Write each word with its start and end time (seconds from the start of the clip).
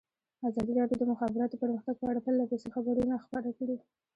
ازادي 0.49 0.73
راډیو 0.79 0.97
د 0.99 1.01
د 1.07 1.09
مخابراتو 1.11 1.59
پرمختګ 1.63 1.95
په 1.99 2.05
اړه 2.11 2.23
پرله 2.25 2.43
پسې 2.51 2.67
خبرونه 2.75 3.13
خپاره 3.25 3.49
کړي. 3.57 3.77